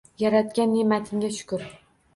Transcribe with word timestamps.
Yaratgan 0.21 0.73
ne’matingga 0.79 1.31
shukur! 1.39 1.71